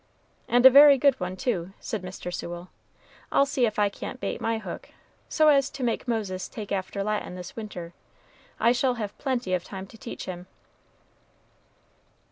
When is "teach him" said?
9.99-10.47